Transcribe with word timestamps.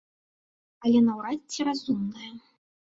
Але 0.85 0.99
наўрад 1.09 1.39
ці 1.51 1.59
разумная. 1.71 2.31